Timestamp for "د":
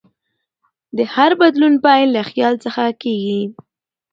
0.97-0.99